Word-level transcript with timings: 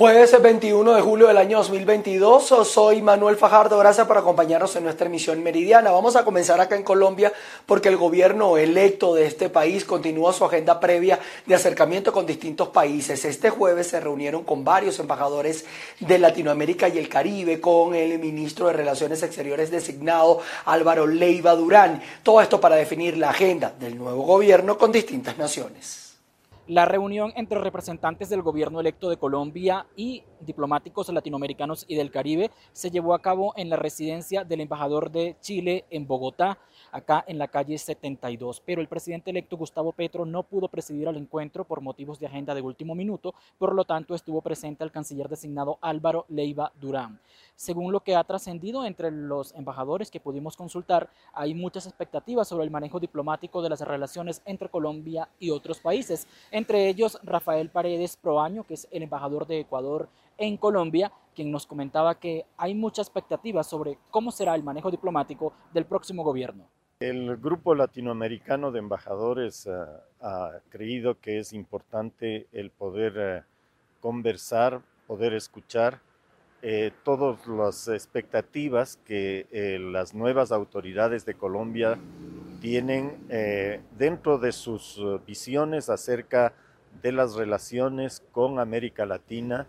Jueves 0.00 0.34
21 0.40 0.94
de 0.94 1.02
julio 1.02 1.26
del 1.26 1.36
año 1.36 1.58
2022, 1.58 2.54
soy 2.66 3.02
Manuel 3.02 3.36
Fajardo, 3.36 3.76
gracias 3.78 4.06
por 4.06 4.16
acompañarnos 4.16 4.74
en 4.76 4.84
nuestra 4.84 5.08
emisión 5.08 5.42
meridiana. 5.42 5.90
Vamos 5.90 6.16
a 6.16 6.24
comenzar 6.24 6.58
acá 6.58 6.74
en 6.74 6.84
Colombia 6.84 7.34
porque 7.66 7.90
el 7.90 7.98
gobierno 7.98 8.56
electo 8.56 9.14
de 9.14 9.26
este 9.26 9.50
país 9.50 9.84
continúa 9.84 10.32
su 10.32 10.42
agenda 10.46 10.80
previa 10.80 11.18
de 11.44 11.54
acercamiento 11.54 12.14
con 12.14 12.24
distintos 12.24 12.68
países. 12.68 13.26
Este 13.26 13.50
jueves 13.50 13.88
se 13.88 14.00
reunieron 14.00 14.42
con 14.42 14.64
varios 14.64 14.98
embajadores 15.00 15.66
de 15.98 16.18
Latinoamérica 16.18 16.88
y 16.88 16.96
el 16.96 17.10
Caribe, 17.10 17.60
con 17.60 17.94
el 17.94 18.18
ministro 18.18 18.68
de 18.68 18.72
Relaciones 18.72 19.22
Exteriores 19.22 19.70
designado 19.70 20.40
Álvaro 20.64 21.06
Leiva 21.06 21.54
Durán. 21.54 22.02
Todo 22.22 22.40
esto 22.40 22.58
para 22.58 22.76
definir 22.76 23.18
la 23.18 23.28
agenda 23.28 23.74
del 23.78 23.98
nuevo 23.98 24.22
gobierno 24.22 24.78
con 24.78 24.92
distintas 24.92 25.36
naciones. 25.36 25.99
La 26.70 26.84
reunión 26.84 27.32
entre 27.34 27.58
representantes 27.58 28.28
del 28.28 28.42
gobierno 28.42 28.78
electo 28.78 29.10
de 29.10 29.16
Colombia 29.16 29.88
y 29.96 30.22
diplomáticos 30.40 31.08
latinoamericanos 31.08 31.84
y 31.88 31.96
del 31.96 32.10
Caribe 32.10 32.50
se 32.72 32.90
llevó 32.90 33.14
a 33.14 33.22
cabo 33.22 33.52
en 33.56 33.70
la 33.70 33.76
residencia 33.76 34.44
del 34.44 34.60
embajador 34.60 35.10
de 35.10 35.36
Chile 35.40 35.84
en 35.90 36.06
Bogotá, 36.06 36.58
acá 36.92 37.24
en 37.26 37.38
la 37.38 37.48
calle 37.48 37.78
72. 37.78 38.62
Pero 38.64 38.80
el 38.80 38.88
presidente 38.88 39.30
electo 39.30 39.56
Gustavo 39.56 39.92
Petro 39.92 40.24
no 40.24 40.42
pudo 40.42 40.68
presidir 40.68 41.08
al 41.08 41.16
encuentro 41.16 41.64
por 41.64 41.80
motivos 41.80 42.18
de 42.18 42.26
agenda 42.26 42.54
de 42.54 42.62
último 42.62 42.94
minuto, 42.94 43.34
por 43.58 43.74
lo 43.74 43.84
tanto 43.84 44.14
estuvo 44.14 44.40
presente 44.40 44.84
el 44.84 44.92
canciller 44.92 45.28
designado 45.28 45.78
Álvaro 45.80 46.24
Leiva 46.28 46.72
Durán. 46.80 47.20
Según 47.54 47.92
lo 47.92 48.00
que 48.00 48.16
ha 48.16 48.24
trascendido 48.24 48.84
entre 48.84 49.10
los 49.10 49.54
embajadores 49.54 50.10
que 50.10 50.20
pudimos 50.20 50.56
consultar, 50.56 51.10
hay 51.32 51.54
muchas 51.54 51.86
expectativas 51.86 52.48
sobre 52.48 52.64
el 52.64 52.70
manejo 52.70 52.98
diplomático 52.98 53.62
de 53.62 53.68
las 53.68 53.80
relaciones 53.82 54.42
entre 54.44 54.68
Colombia 54.68 55.28
y 55.38 55.50
otros 55.50 55.80
países, 55.80 56.26
entre 56.50 56.88
ellos 56.88 57.18
Rafael 57.22 57.70
Paredes 57.70 58.16
Proaño, 58.16 58.64
que 58.64 58.74
es 58.74 58.88
el 58.90 59.02
embajador 59.02 59.46
de 59.46 59.60
Ecuador 59.60 60.08
en 60.40 60.56
Colombia, 60.56 61.12
quien 61.34 61.50
nos 61.50 61.66
comentaba 61.66 62.18
que 62.18 62.46
hay 62.56 62.74
mucha 62.74 63.02
expectativa 63.02 63.62
sobre 63.62 63.98
cómo 64.10 64.32
será 64.32 64.54
el 64.54 64.64
manejo 64.64 64.90
diplomático 64.90 65.52
del 65.72 65.84
próximo 65.84 66.24
gobierno. 66.24 66.64
El 66.98 67.36
grupo 67.36 67.74
latinoamericano 67.74 68.72
de 68.72 68.78
embajadores 68.78 69.66
eh, 69.66 69.70
ha 70.22 70.50
creído 70.70 71.20
que 71.20 71.38
es 71.38 71.52
importante 71.52 72.46
el 72.52 72.70
poder 72.70 73.14
eh, 73.16 73.42
conversar, 74.00 74.80
poder 75.06 75.34
escuchar 75.34 76.00
eh, 76.62 76.90
todas 77.04 77.46
las 77.46 77.88
expectativas 77.88 78.98
que 79.04 79.46
las 79.92 80.14
nuevas 80.14 80.52
autoridades 80.52 81.24
de 81.24 81.34
Colombia 81.34 81.98
tienen 82.60 83.26
dentro 83.96 84.36
de 84.36 84.52
sus 84.52 85.00
visiones 85.26 85.88
acerca 85.88 86.52
de 87.02 87.12
las 87.12 87.34
relaciones 87.34 88.22
con 88.32 88.58
América 88.58 89.06
Latina, 89.06 89.66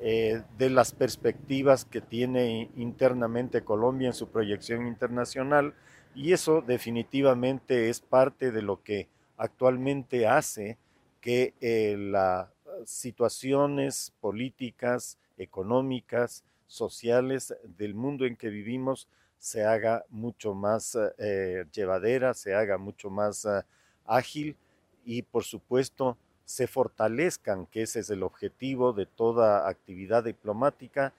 de 0.00 0.70
las 0.70 0.92
perspectivas 0.92 1.84
que 1.84 2.00
tiene 2.00 2.70
internamente 2.76 3.62
Colombia 3.62 4.08
en 4.08 4.14
su 4.14 4.28
proyección 4.28 4.86
internacional 4.86 5.74
y 6.14 6.32
eso 6.32 6.62
definitivamente 6.62 7.90
es 7.90 8.00
parte 8.00 8.50
de 8.50 8.62
lo 8.62 8.82
que 8.82 9.08
actualmente 9.36 10.26
hace 10.26 10.78
que 11.20 11.52
las 11.98 12.48
situaciones 12.86 14.14
políticas, 14.20 15.18
económicas, 15.36 16.44
sociales 16.70 17.54
del 17.76 17.94
mundo 17.94 18.24
en 18.24 18.36
que 18.36 18.48
vivimos 18.48 19.08
se 19.38 19.64
haga 19.64 20.04
mucho 20.08 20.54
más 20.54 20.96
eh, 21.18 21.64
llevadera, 21.72 22.32
se 22.32 22.54
haga 22.54 22.78
mucho 22.78 23.10
más 23.10 23.44
eh, 23.44 23.62
ágil 24.06 24.56
y 25.04 25.22
por 25.22 25.44
supuesto 25.44 26.16
se 26.50 26.66
fortalezcan, 26.66 27.66
que 27.66 27.82
ese 27.82 28.00
es 28.00 28.10
el 28.10 28.24
objetivo 28.24 28.92
de 28.92 29.06
toda 29.06 29.68
actividad 29.68 30.24
diplomática, 30.24 31.12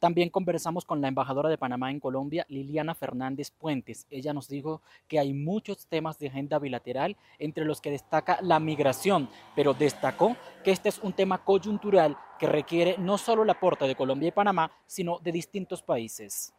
también 0.00 0.28
conversamos 0.28 0.84
con 0.84 1.00
la 1.00 1.08
embajadora 1.08 1.48
de 1.48 1.56
Panamá 1.56 1.90
en 1.90 2.00
Colombia, 2.00 2.44
Liliana 2.48 2.94
Fernández 2.94 3.50
Puentes. 3.50 4.06
Ella 4.10 4.34
nos 4.34 4.48
dijo 4.48 4.82
que 5.08 5.18
hay 5.18 5.32
muchos 5.32 5.86
temas 5.86 6.18
de 6.18 6.26
agenda 6.26 6.58
bilateral, 6.58 7.16
entre 7.38 7.64
los 7.64 7.80
que 7.80 7.90
destaca 7.90 8.38
la 8.42 8.60
migración, 8.60 9.30
pero 9.56 9.72
destacó 9.72 10.36
que 10.62 10.72
este 10.72 10.90
es 10.90 10.98
un 10.98 11.14
tema 11.14 11.42
coyuntural 11.42 12.18
que 12.38 12.46
requiere 12.46 12.96
no 12.98 13.16
solo 13.16 13.44
el 13.44 13.50
aporte 13.50 13.86
de 13.86 13.96
Colombia 13.96 14.28
y 14.28 14.32
Panamá, 14.32 14.70
sino 14.86 15.20
de 15.20 15.32
distintos 15.32 15.80
países. 15.82 16.52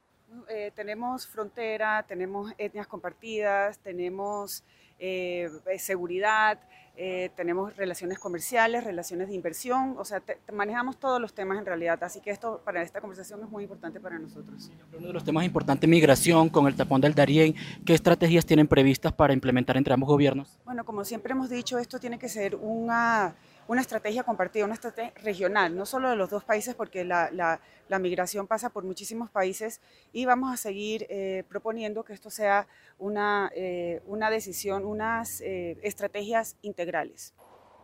Eh, 0.49 0.71
tenemos 0.73 1.27
frontera, 1.27 2.03
tenemos 2.07 2.51
etnias 2.57 2.87
compartidas, 2.87 3.77
tenemos 3.77 4.63
eh, 4.97 5.49
seguridad, 5.77 6.59
eh, 6.97 7.29
tenemos 7.35 7.75
relaciones 7.75 8.19
comerciales, 8.19 8.83
relaciones 8.83 9.27
de 9.27 9.35
inversión, 9.35 9.95
o 9.97 10.05
sea, 10.05 10.21
manejamos 10.53 10.97
todos 10.97 11.19
los 11.19 11.33
temas 11.33 11.57
en 11.57 11.65
realidad, 11.65 12.01
así 12.03 12.21
que 12.21 12.31
esto 12.31 12.61
para 12.63 12.81
esta 12.81 13.01
conversación 13.01 13.41
es 13.43 13.49
muy 13.49 13.63
importante 13.63 13.99
para 13.99 14.17
nosotros. 14.17 14.71
Uno 14.97 15.07
de 15.07 15.13
los 15.13 15.23
temas 15.23 15.43
importantes, 15.45 15.89
migración 15.89 16.49
con 16.49 16.67
el 16.67 16.75
tapón 16.75 17.01
del 17.01 17.13
Darién, 17.13 17.55
¿qué 17.85 17.93
estrategias 17.93 18.45
tienen 18.45 18.67
previstas 18.67 19.11
para 19.11 19.33
implementar 19.33 19.77
entre 19.77 19.93
ambos 19.93 20.07
gobiernos? 20.07 20.57
Bueno, 20.63 20.85
como 20.85 21.03
siempre 21.03 21.33
hemos 21.33 21.49
dicho, 21.49 21.77
esto 21.79 21.99
tiene 21.99 22.17
que 22.17 22.29
ser 22.29 22.55
una 22.55 23.35
una 23.67 23.81
estrategia 23.81 24.23
compartida, 24.23 24.65
una 24.65 24.75
estrategia 24.75 25.13
regional, 25.23 25.75
no 25.75 25.85
solo 25.85 26.09
de 26.09 26.15
los 26.15 26.29
dos 26.29 26.43
países, 26.43 26.75
porque 26.75 27.03
la, 27.03 27.29
la, 27.31 27.99
migración 27.99 28.45
pasa 28.45 28.69
por 28.69 28.83
muchísimos 28.83 29.29
países 29.29 29.79
y 30.11 30.25
vamos 30.25 30.53
a 30.53 30.57
seguir 30.57 31.05
eh, 31.09 31.43
proponiendo 31.47 32.03
que 32.03 32.13
esto 32.13 32.29
sea 32.29 32.67
una, 32.99 33.51
eh, 33.55 34.01
una 34.05 34.29
decisión, 34.29 34.85
unas 34.85 35.41
eh, 35.41 35.77
estrategias 35.81 36.57
integrales. 36.61 37.33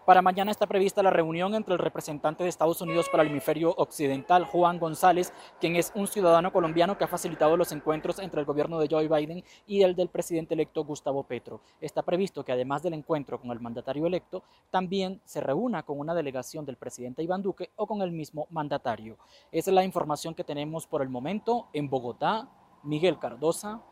Para 0.05 0.23
mañana 0.23 0.49
está 0.49 0.65
prevista 0.65 1.03
la 1.03 1.11
reunión 1.11 1.53
entre 1.53 1.73
el 1.73 1.79
representante 1.79 2.43
de 2.43 2.49
Estados 2.49 2.81
Unidos 2.81 3.07
para 3.07 3.21
el 3.21 3.29
hemisferio 3.29 3.75
occidental, 3.77 4.45
Juan 4.45 4.79
González, 4.79 5.31
quien 5.59 5.75
es 5.75 5.91
un 5.93 6.07
ciudadano 6.07 6.51
colombiano 6.51 6.97
que 6.97 7.03
ha 7.03 7.07
facilitado 7.07 7.55
los 7.55 7.71
encuentros 7.71 8.17
entre 8.17 8.39
el 8.39 8.47
gobierno 8.47 8.79
de 8.79 8.87
Joe 8.89 9.07
Biden 9.07 9.43
y 9.67 9.83
el 9.83 9.95
del 9.95 10.09
presidente 10.09 10.55
electo 10.55 10.83
Gustavo 10.83 11.23
Petro. 11.23 11.61
Está 11.79 12.01
previsto 12.01 12.43
que 12.43 12.51
además 12.51 12.81
del 12.81 12.95
encuentro 12.95 13.39
con 13.39 13.51
el 13.51 13.59
mandatario 13.59 14.07
electo, 14.07 14.43
también 14.71 15.21
se 15.23 15.39
reúna 15.39 15.83
con 15.83 15.99
una 15.99 16.15
delegación 16.15 16.65
del 16.65 16.77
presidente 16.77 17.21
Iván 17.21 17.43
Duque 17.43 17.69
o 17.75 17.85
con 17.85 18.01
el 18.01 18.11
mismo 18.11 18.47
mandatario. 18.49 19.17
Esa 19.51 19.69
es 19.69 19.75
la 19.75 19.83
información 19.83 20.33
que 20.33 20.43
tenemos 20.43 20.87
por 20.87 21.03
el 21.03 21.09
momento 21.09 21.67
en 21.73 21.89
Bogotá. 21.89 22.49
Miguel 22.83 23.19
Cardosa, 23.19 23.83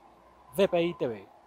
VPI 0.57 0.95
TV. 0.95 1.38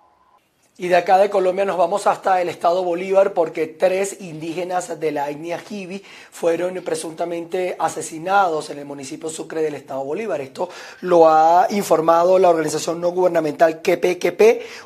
Y 0.78 0.88
de 0.88 0.96
acá 0.96 1.18
de 1.18 1.28
Colombia 1.28 1.66
nos 1.66 1.76
vamos 1.76 2.06
hasta 2.06 2.40
el 2.40 2.48
estado 2.48 2.82
Bolívar 2.82 3.34
porque 3.34 3.66
tres 3.66 4.22
indígenas 4.22 4.98
de 4.98 5.12
la 5.12 5.28
etnia 5.28 5.58
Jibi 5.58 6.02
fueron 6.30 6.76
presuntamente 6.76 7.76
asesinados 7.78 8.70
en 8.70 8.78
el 8.78 8.86
municipio 8.86 9.28
Sucre 9.28 9.60
del 9.60 9.74
estado 9.74 10.02
Bolívar. 10.02 10.40
Esto 10.40 10.70
lo 11.02 11.28
ha 11.28 11.66
informado 11.68 12.38
la 12.38 12.48
organización 12.48 13.02
no 13.02 13.10
gubernamental 13.10 13.82
QPQP, 13.82 14.42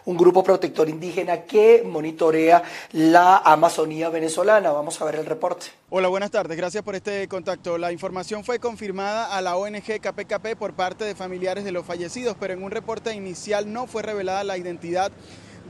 un 0.07 0.17
grupo 0.17 0.43
protector 0.43 0.89
indígena 0.89 1.43
que 1.43 1.85
monitorea 1.87 2.65
la 2.91 3.37
Amazonía 3.39 4.09
venezolana. 4.09 4.73
Vamos 4.73 5.01
a 5.01 5.05
ver 5.05 5.15
el 5.15 5.25
reporte. 5.25 5.67
Hola, 5.91 6.09
buenas 6.09 6.33
tardes. 6.33 6.57
Gracias 6.57 6.83
por 6.83 6.97
este 6.97 7.29
contacto. 7.29 7.79
La 7.79 7.93
información 7.93 8.43
fue 8.43 8.59
confirmada 8.59 9.37
a 9.37 9.41
la 9.41 9.57
ONG 9.57 10.01
KPKP 10.01 10.57
por 10.59 10.75
parte 10.75 11.05
de 11.05 11.15
familiares 11.15 11.63
de 11.63 11.71
los 11.71 11.87
fallecidos, 11.87 12.37
pero 12.41 12.55
en 12.55 12.65
un 12.65 12.73
reporte 12.73 13.15
inicial 13.15 13.73
no 13.73 13.87
fue 13.87 14.03
revelada 14.03 14.43
la 14.43 14.59
identidad 14.59 15.13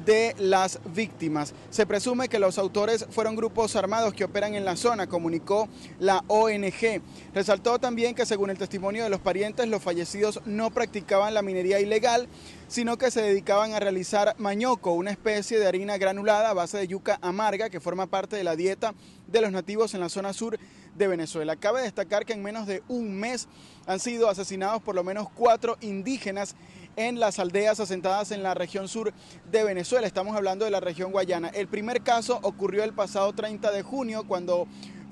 de 0.04 0.34
las 0.38 0.80
víctimas. 0.94 1.54
Se 1.70 1.86
presume 1.86 2.28
que 2.28 2.38
los 2.38 2.58
autores 2.58 3.06
fueron 3.10 3.36
grupos 3.36 3.76
armados 3.76 4.14
que 4.14 4.24
operan 4.24 4.54
en 4.54 4.64
la 4.64 4.76
zona, 4.76 5.06
comunicó 5.06 5.68
la 5.98 6.24
ONG. 6.28 7.02
Resaltó 7.34 7.78
también 7.78 8.14
que 8.14 8.26
según 8.26 8.50
el 8.50 8.58
testimonio 8.58 9.04
de 9.04 9.10
los 9.10 9.20
parientes, 9.20 9.68
los 9.68 9.82
fallecidos 9.82 10.40
no 10.44 10.70
practicaban 10.70 11.34
la 11.34 11.42
minería 11.42 11.80
ilegal, 11.80 12.28
sino 12.68 12.98
que 12.98 13.10
se 13.10 13.22
dedicaban 13.22 13.72
a 13.72 13.80
realizar 13.80 14.34
mañoco, 14.38 14.92
una 14.92 15.10
especie 15.10 15.58
de 15.58 15.66
harina 15.66 15.98
granulada 15.98 16.50
a 16.50 16.54
base 16.54 16.78
de 16.78 16.88
yuca 16.88 17.18
amarga 17.22 17.70
que 17.70 17.80
forma 17.80 18.06
parte 18.06 18.36
de 18.36 18.44
la 18.44 18.56
dieta 18.56 18.94
de 19.26 19.40
los 19.40 19.52
nativos 19.52 19.94
en 19.94 20.00
la 20.00 20.08
zona 20.08 20.32
sur 20.32 20.58
de 20.96 21.08
Venezuela. 21.08 21.56
Cabe 21.56 21.82
destacar 21.82 22.24
que 22.24 22.32
en 22.32 22.42
menos 22.42 22.66
de 22.66 22.82
un 22.88 23.14
mes 23.14 23.48
han 23.86 24.00
sido 24.00 24.28
asesinados 24.28 24.82
por 24.82 24.94
lo 24.94 25.04
menos 25.04 25.28
cuatro 25.34 25.76
indígenas 25.80 26.56
en 26.96 27.20
las 27.20 27.38
aldeas 27.38 27.78
asentadas 27.78 28.32
en 28.32 28.42
la 28.42 28.54
región 28.54 28.88
sur 28.88 29.12
de 29.50 29.64
Venezuela. 29.64 30.06
Estamos 30.06 30.34
hablando 30.34 30.64
de 30.64 30.70
la 30.70 30.80
región 30.80 31.12
guayana. 31.12 31.48
El 31.48 31.68
primer 31.68 32.02
caso 32.02 32.40
ocurrió 32.42 32.82
el 32.82 32.94
pasado 32.94 33.32
30 33.32 33.70
de 33.70 33.82
junio 33.82 34.24
cuando 34.26 34.66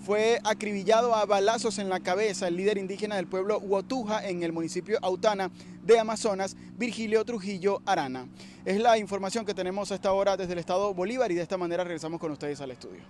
fue 0.05 0.39
acribillado 0.45 1.15
a 1.15 1.25
balazos 1.25 1.79
en 1.79 1.89
la 1.89 2.01
cabeza 2.01 2.49
el 2.49 2.57
líder 2.57 2.77
indígena 2.77 3.17
del 3.17 3.27
pueblo 3.27 3.59
Huotuja 3.59 4.27
en 4.27 4.43
el 4.43 4.53
municipio 4.53 4.99
Autana 5.01 5.51
de 5.83 5.99
Amazonas, 5.99 6.57
Virgilio 6.77 7.25
Trujillo 7.25 7.81
Arana. 7.87 8.29
Es 8.67 8.81
la 8.81 8.99
información 8.99 9.47
que 9.47 9.55
tenemos 9.55 9.93
a 9.93 9.95
esta 9.95 10.13
hora 10.13 10.37
desde 10.37 10.53
el 10.53 10.59
estado 10.59 10.93
Bolívar 10.93 11.33
y 11.33 11.35
de 11.35 11.43
esta 11.43 11.57
manera 11.57 11.85
regresamos 11.85 12.21
con 12.21 12.33
ustedes 12.33 12.61
al 12.61 12.71
estudio. 12.71 13.03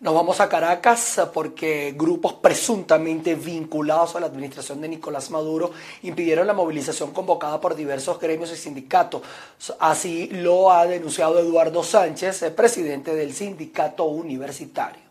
Nos 0.00 0.14
vamos 0.14 0.40
a 0.40 0.48
Caracas 0.48 1.20
porque 1.32 1.94
grupos 1.96 2.34
presuntamente 2.34 3.34
vinculados 3.34 4.16
a 4.16 4.20
la 4.20 4.26
administración 4.26 4.80
de 4.80 4.88
Nicolás 4.88 5.30
Maduro 5.30 5.70
impidieron 6.02 6.46
la 6.46 6.52
movilización 6.52 7.12
convocada 7.12 7.60
por 7.60 7.74
diversos 7.74 8.18
gremios 8.18 8.52
y 8.52 8.56
sindicatos. 8.56 9.22
Así 9.78 10.28
lo 10.28 10.72
ha 10.72 10.86
denunciado 10.86 11.38
Eduardo 11.38 11.82
Sánchez, 11.82 12.52
presidente 12.56 13.14
del 13.14 13.32
sindicato 13.32 14.04
universitario. 14.04 15.03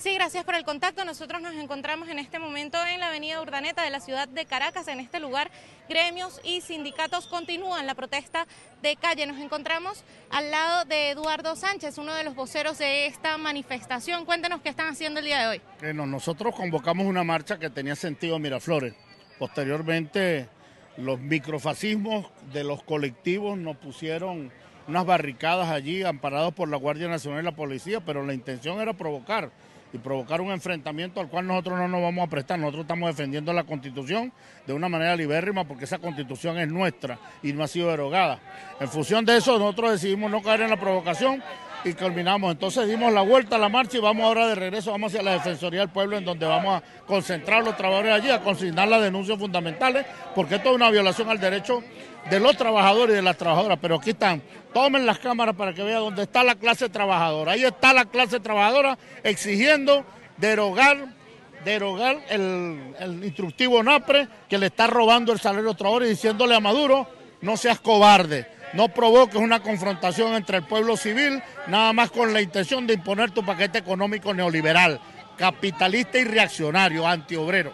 Sí, 0.00 0.14
gracias 0.14 0.44
por 0.46 0.54
el 0.54 0.64
contacto. 0.64 1.04
Nosotros 1.04 1.42
nos 1.42 1.54
encontramos 1.56 2.08
en 2.08 2.18
este 2.18 2.38
momento 2.38 2.78
en 2.86 3.00
la 3.00 3.08
avenida 3.08 3.42
Urdaneta 3.42 3.82
de 3.82 3.90
la 3.90 4.00
ciudad 4.00 4.28
de 4.28 4.46
Caracas. 4.46 4.88
En 4.88 4.98
este 4.98 5.20
lugar, 5.20 5.50
gremios 5.90 6.40
y 6.42 6.62
sindicatos 6.62 7.26
continúan 7.26 7.86
la 7.86 7.94
protesta 7.94 8.46
de 8.80 8.96
calle. 8.96 9.26
Nos 9.26 9.36
encontramos 9.38 10.02
al 10.30 10.50
lado 10.50 10.86
de 10.86 11.10
Eduardo 11.10 11.54
Sánchez, 11.54 11.98
uno 11.98 12.14
de 12.14 12.24
los 12.24 12.34
voceros 12.34 12.78
de 12.78 13.04
esta 13.04 13.36
manifestación. 13.36 14.24
Cuéntenos 14.24 14.62
qué 14.62 14.70
están 14.70 14.88
haciendo 14.88 15.20
el 15.20 15.26
día 15.26 15.40
de 15.40 15.48
hoy. 15.48 15.60
Bueno, 15.80 16.06
nosotros 16.06 16.54
convocamos 16.54 17.04
una 17.04 17.22
marcha 17.22 17.58
que 17.58 17.68
tenía 17.68 17.94
sentido 17.94 18.36
en 18.36 18.42
Miraflores. 18.42 18.94
Posteriormente, 19.38 20.48
los 20.96 21.20
microfascismos 21.20 22.24
de 22.54 22.64
los 22.64 22.82
colectivos 22.84 23.58
nos 23.58 23.76
pusieron 23.76 24.50
unas 24.88 25.04
barricadas 25.04 25.68
allí 25.68 26.04
amparados 26.04 26.54
por 26.54 26.70
la 26.70 26.78
Guardia 26.78 27.08
Nacional 27.08 27.42
y 27.42 27.44
la 27.44 27.52
policía, 27.52 28.00
pero 28.00 28.24
la 28.24 28.32
intención 28.32 28.80
era 28.80 28.94
provocar 28.94 29.50
y 29.92 29.98
provocar 29.98 30.40
un 30.40 30.50
enfrentamiento 30.50 31.20
al 31.20 31.28
cual 31.28 31.46
nosotros 31.46 31.78
no 31.78 31.88
nos 31.88 32.02
vamos 32.02 32.26
a 32.26 32.30
prestar. 32.30 32.58
Nosotros 32.58 32.82
estamos 32.82 33.08
defendiendo 33.08 33.52
la 33.52 33.64
Constitución 33.64 34.32
de 34.66 34.72
una 34.72 34.88
manera 34.88 35.16
libérrima 35.16 35.64
porque 35.64 35.84
esa 35.84 35.98
Constitución 35.98 36.58
es 36.58 36.68
nuestra 36.68 37.18
y 37.42 37.52
no 37.52 37.64
ha 37.64 37.68
sido 37.68 37.90
derogada. 37.90 38.40
En 38.78 38.88
función 38.88 39.24
de 39.24 39.36
eso, 39.36 39.58
nosotros 39.58 39.92
decidimos 39.92 40.30
no 40.30 40.42
caer 40.42 40.62
en 40.62 40.70
la 40.70 40.78
provocación 40.78 41.42
y 41.84 41.94
culminamos. 41.94 42.52
Entonces 42.52 42.88
dimos 42.88 43.12
la 43.12 43.22
vuelta 43.22 43.56
a 43.56 43.58
la 43.58 43.68
marcha 43.68 43.98
y 43.98 44.00
vamos 44.00 44.24
ahora 44.24 44.48
de 44.48 44.54
regreso, 44.54 44.90
vamos 44.90 45.12
hacia 45.12 45.22
la 45.22 45.32
Defensoría 45.32 45.80
del 45.80 45.88
Pueblo, 45.88 46.16
en 46.16 46.24
donde 46.24 46.46
vamos 46.46 46.80
a 46.80 47.04
concentrar 47.06 47.64
los 47.64 47.76
trabajadores 47.76 48.12
allí, 48.12 48.30
a 48.30 48.40
consignar 48.40 48.88
las 48.88 49.02
denuncias 49.02 49.38
fundamentales, 49.38 50.06
porque 50.34 50.56
esto 50.56 50.70
es 50.70 50.76
una 50.76 50.90
violación 50.90 51.28
al 51.28 51.40
derecho 51.40 51.82
de 52.28 52.40
los 52.40 52.56
trabajadores 52.56 53.14
y 53.14 53.16
de 53.16 53.22
las 53.22 53.36
trabajadoras. 53.36 53.78
Pero 53.80 53.96
aquí 53.96 54.10
están, 54.10 54.42
tomen 54.72 55.06
las 55.06 55.18
cámaras 55.18 55.56
para 55.56 55.72
que 55.72 55.82
vean 55.82 56.00
dónde 56.00 56.22
está 56.22 56.44
la 56.44 56.54
clase 56.54 56.88
trabajadora. 56.88 57.52
Ahí 57.52 57.64
está 57.64 57.92
la 57.92 58.04
clase 58.04 58.40
trabajadora 58.40 58.98
exigiendo 59.22 60.04
derogar 60.36 61.20
derogar 61.64 62.24
el, 62.30 63.20
instructivo 63.22 63.82
NAPRE 63.82 64.28
que 64.48 64.56
le 64.56 64.66
está 64.66 64.86
robando 64.86 65.30
el 65.30 65.40
salario 65.40 65.68
a 65.68 65.72
los 65.72 65.76
trabajadores 65.76 66.08
y 66.08 66.12
diciéndole 66.12 66.54
a 66.54 66.60
Maduro, 66.60 67.06
no 67.42 67.58
seas 67.58 67.80
cobarde 67.80 68.46
no 68.72 68.88
provoques 68.88 69.36
una 69.36 69.60
confrontación 69.60 70.34
entre 70.34 70.58
el 70.58 70.64
pueblo 70.64 70.96
civil, 70.96 71.42
nada 71.66 71.92
más 71.92 72.10
con 72.10 72.32
la 72.32 72.40
intención 72.40 72.86
de 72.86 72.94
imponer 72.94 73.30
tu 73.30 73.44
paquete 73.44 73.78
económico 73.78 74.32
neoliberal, 74.32 75.00
capitalista 75.36 76.18
y 76.18 76.24
reaccionario, 76.24 77.06
antiobrero. 77.06 77.72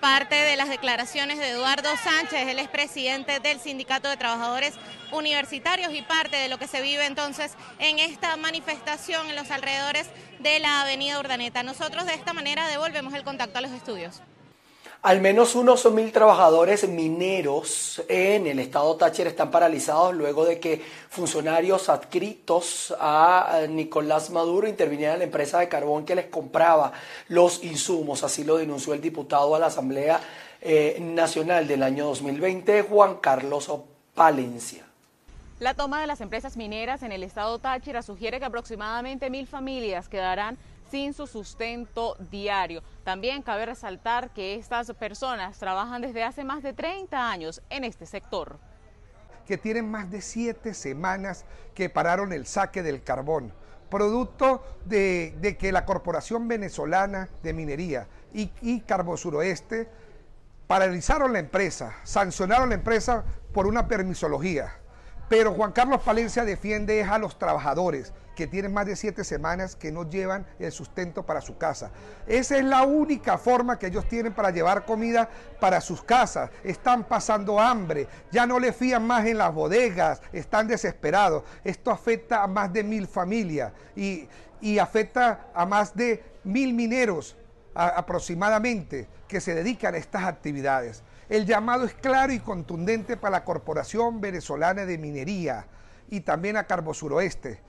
Parte 0.00 0.34
de 0.34 0.56
las 0.56 0.68
declaraciones 0.68 1.38
de 1.38 1.50
Eduardo 1.50 1.88
Sánchez, 2.02 2.48
el 2.48 2.58
expresidente 2.58 3.38
del 3.38 3.60
Sindicato 3.60 4.08
de 4.08 4.16
Trabajadores 4.16 4.74
Universitarios 5.12 5.94
y 5.94 6.02
parte 6.02 6.36
de 6.36 6.48
lo 6.48 6.58
que 6.58 6.66
se 6.66 6.82
vive 6.82 7.06
entonces 7.06 7.52
en 7.78 8.00
esta 8.00 8.36
manifestación 8.36 9.28
en 9.28 9.36
los 9.36 9.52
alrededores 9.52 10.10
de 10.40 10.58
la 10.58 10.82
avenida 10.82 11.20
Urdaneta. 11.20 11.62
Nosotros 11.62 12.06
de 12.06 12.14
esta 12.14 12.32
manera 12.32 12.66
devolvemos 12.66 13.14
el 13.14 13.22
contacto 13.22 13.58
a 13.58 13.62
los 13.62 13.70
estudios. 13.70 14.22
Al 15.02 15.20
menos 15.20 15.56
unos 15.56 15.92
mil 15.92 16.12
trabajadores 16.12 16.88
mineros 16.88 18.00
en 18.06 18.46
el 18.46 18.60
estado 18.60 18.94
Táchira 18.94 19.28
están 19.28 19.50
paralizados 19.50 20.14
luego 20.14 20.44
de 20.44 20.60
que 20.60 20.80
funcionarios 21.10 21.88
adscritos 21.88 22.94
a 23.00 23.62
Nicolás 23.68 24.30
Maduro 24.30 24.68
intervinieran 24.68 25.14
en 25.14 25.18
la 25.18 25.24
empresa 25.24 25.58
de 25.58 25.68
carbón 25.68 26.04
que 26.04 26.14
les 26.14 26.26
compraba 26.26 26.92
los 27.26 27.64
insumos. 27.64 28.22
Así 28.22 28.44
lo 28.44 28.58
denunció 28.58 28.94
el 28.94 29.00
diputado 29.00 29.56
a 29.56 29.58
la 29.58 29.66
Asamblea 29.66 30.20
eh, 30.60 30.96
Nacional 31.00 31.66
del 31.66 31.82
año 31.82 32.04
2020, 32.04 32.82
Juan 32.82 33.16
Carlos 33.16 33.72
Palencia. 34.14 34.84
La 35.58 35.74
toma 35.74 36.00
de 36.00 36.06
las 36.06 36.20
empresas 36.20 36.56
mineras 36.56 37.02
en 37.02 37.10
el 37.10 37.24
estado 37.24 37.58
Táchira 37.58 38.02
sugiere 38.02 38.38
que 38.38 38.44
aproximadamente 38.44 39.30
mil 39.30 39.48
familias 39.48 40.08
quedarán 40.08 40.58
sin 40.92 41.14
su 41.14 41.26
sustento 41.26 42.16
diario. 42.30 42.82
También 43.02 43.40
cabe 43.42 43.64
resaltar 43.64 44.30
que 44.34 44.56
estas 44.56 44.92
personas 44.92 45.58
trabajan 45.58 46.02
desde 46.02 46.22
hace 46.22 46.44
más 46.44 46.62
de 46.62 46.74
30 46.74 47.30
años 47.30 47.62
en 47.70 47.84
este 47.84 48.04
sector. 48.04 48.58
Que 49.46 49.56
tienen 49.56 49.90
más 49.90 50.10
de 50.10 50.20
siete 50.20 50.74
semanas 50.74 51.46
que 51.74 51.88
pararon 51.88 52.34
el 52.34 52.44
saque 52.44 52.82
del 52.82 53.02
carbón, 53.02 53.54
producto 53.88 54.62
de, 54.84 55.56
que 55.58 55.72
la 55.72 55.86
Corporación 55.86 56.46
Venezolana 56.46 57.30
de 57.42 57.54
Minería 57.54 58.06
y, 58.34 58.52
y 58.60 58.82
Carbosuroeste 58.82 59.88
paralizaron 60.66 61.32
la 61.32 61.38
empresa, 61.38 61.94
sancionaron 62.02 62.68
la 62.68 62.74
empresa 62.74 63.24
por 63.54 63.66
una 63.66 63.88
permisología. 63.88 64.81
Pero 65.32 65.54
Juan 65.54 65.72
Carlos 65.72 66.02
Palencia 66.02 66.44
defiende 66.44 67.02
a 67.04 67.16
los 67.16 67.38
trabajadores 67.38 68.12
que 68.36 68.46
tienen 68.46 68.74
más 68.74 68.84
de 68.84 68.96
siete 68.96 69.24
semanas 69.24 69.76
que 69.76 69.90
no 69.90 70.06
llevan 70.06 70.46
el 70.58 70.70
sustento 70.72 71.24
para 71.24 71.40
su 71.40 71.56
casa. 71.56 71.90
Esa 72.26 72.58
es 72.58 72.64
la 72.66 72.82
única 72.82 73.38
forma 73.38 73.78
que 73.78 73.86
ellos 73.86 74.06
tienen 74.06 74.34
para 74.34 74.50
llevar 74.50 74.84
comida 74.84 75.30
para 75.58 75.80
sus 75.80 76.02
casas. 76.02 76.50
Están 76.62 77.04
pasando 77.04 77.58
hambre, 77.58 78.08
ya 78.30 78.44
no 78.44 78.60
le 78.60 78.74
fían 78.74 79.06
más 79.06 79.24
en 79.24 79.38
las 79.38 79.54
bodegas, 79.54 80.20
están 80.34 80.68
desesperados. 80.68 81.44
Esto 81.64 81.90
afecta 81.90 82.42
a 82.42 82.46
más 82.46 82.70
de 82.70 82.84
mil 82.84 83.08
familias 83.08 83.72
y, 83.96 84.28
afecta 84.78 85.46
a 85.54 85.64
más 85.64 85.96
de 85.96 86.22
mil 86.44 86.74
mineros 86.74 87.38
aproximadamente 87.74 89.08
que 89.26 89.40
se 89.40 89.54
dedican 89.54 89.94
a 89.94 89.96
estas 89.96 90.24
actividades. 90.24 91.02
El 91.28 91.46
llamado 91.46 91.84
es 91.84 91.94
claro 91.94 92.32
y 92.32 92.40
contundente 92.40 93.16
para 93.16 93.38
la 93.38 93.44
Corporación 93.44 94.20
Venezolana 94.20 94.84
de 94.84 94.98
Minería 94.98 95.66
y 96.10 96.20
también 96.20 96.56
a 96.56 96.66
Carbosuroeste 96.66 97.60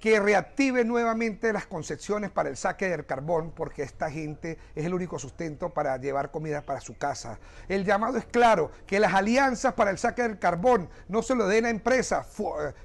que 0.00 0.20
reactive 0.20 0.84
nuevamente 0.84 1.52
las 1.52 1.66
concepciones 1.66 2.30
para 2.30 2.48
el 2.48 2.56
saque 2.56 2.88
del 2.88 3.04
carbón, 3.04 3.52
porque 3.54 3.82
esta 3.82 4.10
gente 4.10 4.58
es 4.74 4.86
el 4.86 4.94
único 4.94 5.18
sustento 5.18 5.70
para 5.70 5.96
llevar 5.96 6.30
comida 6.30 6.62
para 6.62 6.80
su 6.80 6.96
casa. 6.96 7.38
El 7.68 7.84
llamado 7.84 8.16
es 8.16 8.24
claro, 8.24 8.70
que 8.86 9.00
las 9.00 9.12
alianzas 9.12 9.74
para 9.74 9.90
el 9.90 9.98
saque 9.98 10.22
del 10.22 10.38
carbón 10.38 10.88
no 11.08 11.22
se 11.22 11.34
lo 11.34 11.48
den 11.48 11.66
a 11.66 11.70
empresas 11.70 12.26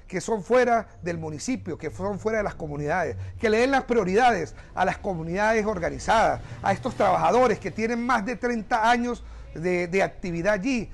que 0.08 0.20
son 0.20 0.42
fuera 0.42 0.88
del 1.02 1.18
municipio, 1.18 1.78
que 1.78 1.90
son 1.90 2.18
fuera 2.18 2.38
de 2.38 2.44
las 2.44 2.56
comunidades, 2.56 3.16
que 3.38 3.48
le 3.48 3.58
den 3.58 3.70
las 3.70 3.84
prioridades 3.84 4.54
a 4.74 4.84
las 4.84 4.98
comunidades 4.98 5.64
organizadas, 5.66 6.40
a 6.62 6.72
estos 6.72 6.96
trabajadores 6.96 7.60
que 7.60 7.70
tienen 7.70 8.04
más 8.04 8.26
de 8.26 8.34
30 8.34 8.90
años 8.90 9.22
de, 9.54 9.86
de 9.88 10.02
actividad 10.02 10.54
allí. 10.54 10.90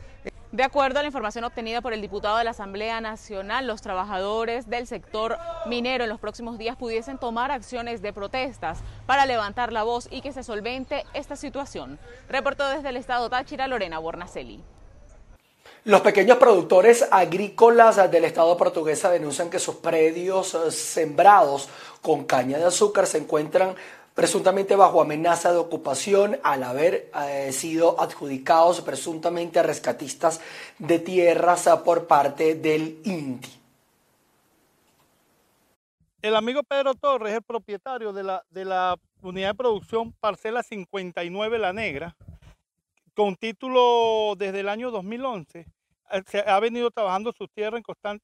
De 0.53 0.65
acuerdo 0.65 0.99
a 0.99 1.03
la 1.03 1.07
información 1.07 1.45
obtenida 1.45 1.81
por 1.81 1.93
el 1.93 2.01
diputado 2.01 2.37
de 2.37 2.43
la 2.43 2.51
Asamblea 2.51 3.01
Nacional, 3.01 3.69
los 3.69 3.83
trabajadores 3.83 4.69
del 4.69 4.89
sector 4.89 5.39
minero 5.67 6.03
en 6.03 6.11
los 6.11 6.19
próximos 6.19 6.59
días 6.59 6.77
pudiesen 6.77 7.19
tomar 7.19 7.53
acciones 7.53 8.03
de 8.03 8.13
protestas 8.13 8.81
para 9.07 9.27
levantar 9.27 9.73
la 9.73 9.85
voz 9.85 10.09
y 10.11 10.23
que 10.23 10.33
se 10.33 10.43
solvente 10.43 11.05
esta 11.15 11.37
situación. 11.37 12.01
Reportó 12.29 12.69
desde 12.69 12.89
el 12.89 12.97
estado 12.97 13.31
Táchira 13.31 13.69
Lorena 13.69 14.01
Bornacelli. 14.01 14.61
Los 15.85 16.03
pequeños 16.03 16.37
productores 16.37 17.07
agrícolas 17.11 18.11
del 18.11 18.25
estado 18.25 18.55
portuguesa 18.57 19.09
denuncian 19.09 19.49
que 19.49 19.59
sus 19.59 19.77
predios 19.77 20.55
eh, 20.55 20.71
sembrados 20.73 21.69
con 22.03 22.25
caña 22.25 22.59
de 22.59 22.67
azúcar 22.67 23.07
se 23.07 23.19
encuentran 23.19 23.77
presuntamente 24.21 24.77
bajo 24.77 25.01
amenaza 25.01 25.51
de 25.51 25.57
ocupación 25.57 26.39
al 26.43 26.63
haber 26.63 27.11
eh, 27.23 27.53
sido 27.53 27.99
adjudicados 27.99 28.83
presuntamente 28.83 29.59
a 29.59 29.63
rescatistas 29.63 30.43
de 30.79 30.99
tierras 30.99 31.67
eh, 31.67 31.71
por 31.83 32.07
parte 32.07 32.55
del 32.55 32.99
INTI. 33.03 33.49
El 36.21 36.37
amigo 36.37 36.63
Pedro 36.65 36.95
Torres 36.97 37.33
es 37.33 37.41
propietario 37.43 38.13
de 38.13 38.23
la, 38.23 38.45
de 38.51 38.67
la 38.67 38.99
unidad 39.23 39.53
de 39.53 39.55
producción 39.55 40.13
Parcela 40.13 40.63
59 40.63 41.59
La 41.59 41.73
Negra, 41.73 42.15
con 43.15 43.37
título 43.37 44.35
desde 44.37 44.61
el 44.61 44.69
año 44.69 44.91
2011. 44.91 45.61
Eh, 45.61 46.23
se 46.27 46.41
ha 46.41 46.61
venido 46.61 46.91
trabajando 46.91 47.33
su 47.33 47.49
tierra 47.49 47.81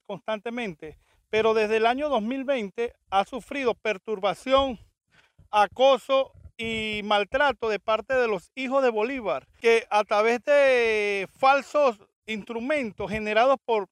constantemente, 0.06 0.98
pero 1.30 1.54
desde 1.54 1.78
el 1.78 1.86
año 1.86 2.10
2020 2.10 2.92
ha 3.08 3.24
sufrido 3.24 3.72
perturbación 3.72 4.78
acoso 5.62 6.32
y 6.58 7.00
maltrato 7.04 7.68
de 7.70 7.78
parte 7.78 8.14
de 8.14 8.28
los 8.28 8.50
hijos 8.54 8.82
de 8.82 8.90
Bolívar, 8.90 9.46
que 9.60 9.86
a 9.90 10.04
través 10.04 10.44
de 10.44 11.28
falsos 11.38 11.98
instrumentos 12.26 13.10
generados 13.10 13.56
por, 13.64 13.88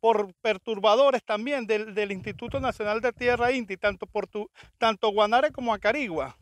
por 0.00 0.34
perturbadores 0.42 1.24
también 1.24 1.66
del, 1.66 2.12
Instituto 2.12 2.60
Nacional 2.60 3.00
de 3.00 3.12
Tierra 3.12 3.52
Inti, 3.52 3.78
tanto, 3.78 4.06
por 4.06 4.26
tu, 4.26 4.50
tanto 4.76 5.10
Guanare 5.10 5.50
como 5.50 5.72
Acarigua, 5.72 6.36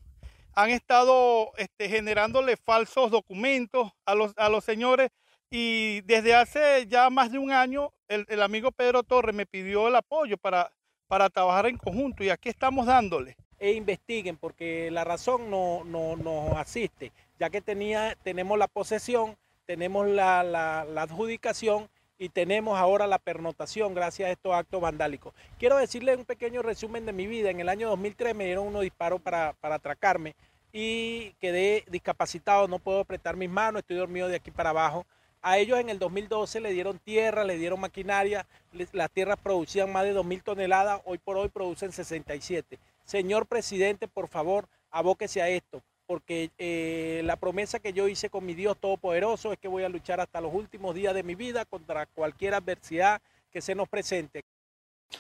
han 0.53 0.71
estado 0.71 1.53
este, 1.59 1.89
generándole 1.89 2.57
falsos 2.57 3.11
documentos 3.11 3.93
a 4.05 4.15
los, 4.15 4.33
a 4.37 4.49
los 4.49 4.65
señores. 4.65 5.11
Y 5.49 6.01
desde 6.01 6.35
hace 6.35 6.87
ya 6.89 7.09
más 7.09 7.31
de 7.31 7.39
un 7.39 7.53
año 7.53 7.93
el, 8.09 8.27
el 8.29 8.43
amigo 8.43 8.73
Pedro 8.73 9.05
Torres 9.05 9.35
me 9.35 9.47
pidió 9.47 9.87
el 9.87 9.95
apoyo 9.95 10.37
para, 10.39 10.73
para 11.07 11.31
trabajar 11.31 11.67
en 11.67 11.77
conjunto 11.77 12.25
y 12.25 12.31
aquí 12.31 12.49
estamos 12.49 12.87
dándole 12.87 13.37
e 13.59 13.73
investiguen 13.73 14.37
porque 14.37 14.91
la 14.91 15.05
razón 15.05 15.51
no, 15.51 15.85
nos 15.85 16.57
asiste, 16.57 17.13
ya 17.39 17.51
que 17.51 17.61
tenía, 17.61 18.17
tenemos 18.23 18.59
la 18.59 18.69
posesión, 18.69 19.37
tenemos 19.67 20.07
la, 20.07 20.81
adjudicación 20.97 21.89
y 22.19 22.29
tenemos 22.31 22.79
ahora 22.79 23.07
la 23.07 23.19
pernotación 23.19 23.95
gracias 23.95 24.29
a 24.29 24.33
estos 24.33 24.55
actos 24.55 24.81
vandálicos. 24.81 25.35
Quiero 25.59 25.77
decirles 25.77 26.17
un 26.17 26.25
pequeño 26.25 26.63
resumen 26.63 27.05
de 27.05 27.13
mi 27.13 27.27
vida. 27.27 27.51
En 27.51 27.61
el 27.61 27.69
año 27.69 27.89
2003 27.91 28.35
me 28.35 28.47
dieron 28.47 28.67
unos 28.67 28.83
disparos 28.83 29.21
para, 29.21 29.53
para 29.61 29.77
atracarme 29.77 30.35
y 30.73 31.33
quedé 31.41 31.85
discapacitado, 31.89 32.69
no 32.69 32.79
puedo 32.79 33.01
apretar 33.01 33.37
mis 33.37 33.51
manos, 33.51 33.81
estoy 33.81 33.97
dormido 33.97 34.29
de 34.29 34.37
aquí 34.37 34.51
para 34.51 34.71
abajo. 34.71 35.07
A 35.43 35.59
ellos 35.59 35.79
en 35.79 35.91
el 35.91 35.99
2012 35.99 36.61
le 36.61 36.73
dieron 36.73 36.99
tierra, 36.99 37.45
le 37.45 37.57
dieron 37.57 37.79
maquinaria, 37.79 38.47
las 38.93 39.11
tierras 39.11 39.39
producían 39.41 39.93
más 39.93 40.05
de 40.05 40.15
2.000 40.15 40.43
toneladas, 40.43 41.01
hoy 41.05 41.19
por 41.19 41.37
hoy 41.37 41.49
producen 41.49 41.93
67. 41.93 42.79
Señor 43.07 43.47
presidente, 43.47 44.09
por 44.09 44.27
favor, 44.27 44.69
abóquese 44.91 45.41
a 45.41 45.49
esto, 45.49 45.81
porque 46.07 46.51
eh, 46.59 47.23
la 47.25 47.37
promesa 47.37 47.79
que 47.79 47.93
yo 47.93 48.09
hice 48.09 48.31
con 48.31 48.45
mi 48.45 48.53
Dios 48.53 48.77
Todopoderoso 48.79 49.53
es 49.53 49.59
que 49.59 49.69
voy 49.69 49.85
a 49.85 49.89
luchar 49.89 50.21
hasta 50.21 50.41
los 50.41 50.53
últimos 50.53 50.93
días 50.95 51.15
de 51.15 51.23
mi 51.23 51.37
vida 51.37 51.65
contra 51.65 52.07
cualquier 52.07 52.55
adversidad 52.55 53.23
que 53.53 53.61
se 53.61 53.77
nos 53.77 53.89
presente. 53.89 54.43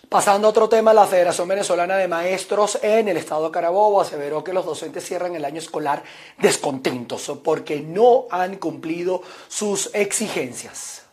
Pasando 0.08 0.48
a 0.48 0.50
otro 0.50 0.68
tema, 0.68 0.92
la 0.92 1.06
Federación 1.06 1.46
Venezolana 1.46 1.96
de 1.96 2.08
Maestros 2.08 2.80
en 2.82 3.06
el 3.06 3.16
estado 3.18 3.46
de 3.46 3.52
Carabobo 3.52 4.00
aseveró 4.00 4.42
que 4.42 4.52
los 4.52 4.66
docentes 4.66 5.04
cierran 5.04 5.36
el 5.36 5.44
año 5.44 5.58
escolar 5.58 6.02
descontentos 6.38 7.32
porque 7.44 7.80
no 7.80 8.26
han 8.30 8.56
cumplido 8.56 9.22
sus 9.46 9.94
exigencias. 9.94 11.05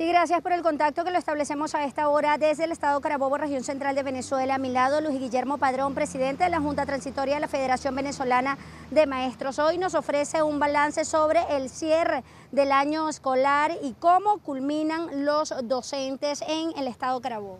Sí, 0.00 0.06
gracias 0.06 0.40
por 0.40 0.52
el 0.54 0.62
contacto 0.62 1.04
que 1.04 1.10
lo 1.10 1.18
establecemos 1.18 1.74
a 1.74 1.84
esta 1.84 2.08
hora 2.08 2.38
desde 2.38 2.64
el 2.64 2.72
Estado 2.72 2.98
Carabobo, 3.02 3.36
región 3.36 3.62
central 3.62 3.94
de 3.94 4.02
Venezuela. 4.02 4.54
A 4.54 4.58
mi 4.58 4.70
lado, 4.70 5.02
Luis 5.02 5.20
Guillermo 5.20 5.58
Padrón, 5.58 5.94
presidente 5.94 6.44
de 6.44 6.48
la 6.48 6.58
Junta 6.58 6.86
Transitoria 6.86 7.34
de 7.34 7.40
la 7.42 7.48
Federación 7.48 7.94
Venezolana 7.94 8.56
de 8.90 9.06
Maestros. 9.06 9.58
Hoy 9.58 9.76
nos 9.76 9.94
ofrece 9.94 10.42
un 10.42 10.58
balance 10.58 11.04
sobre 11.04 11.40
el 11.50 11.68
cierre 11.68 12.24
del 12.50 12.72
año 12.72 13.10
escolar 13.10 13.76
y 13.82 13.92
cómo 13.92 14.38
culminan 14.38 15.26
los 15.26 15.52
docentes 15.64 16.42
en 16.48 16.72
el 16.78 16.86
Estado 16.86 17.20
Carabobo. 17.20 17.58